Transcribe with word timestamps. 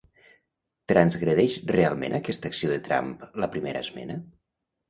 Transgredeix 0.91 1.57
realment 1.73 2.17
aquesta 2.21 2.51
acció 2.53 2.73
de 2.75 2.81
Trump 2.89 3.15
la 3.45 3.51
primera 3.57 3.85
esmena? 3.89 4.19